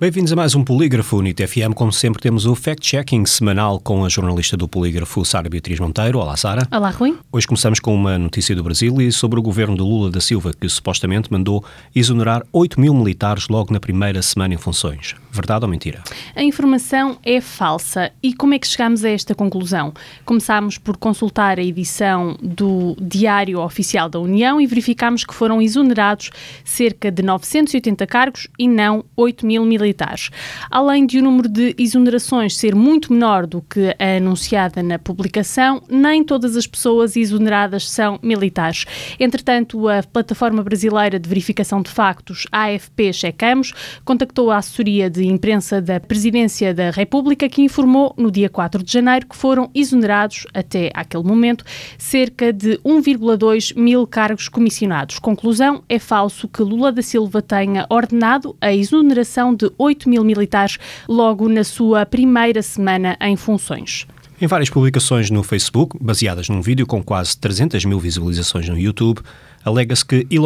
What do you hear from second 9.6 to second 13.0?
de Lula da Silva, que supostamente mandou exonerar 8 mil